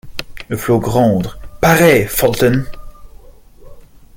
Le 0.49 0.57
flot 0.57 0.79
gronde; 0.79 1.37
parais, 1.61 2.07
Fulton! 2.07 2.65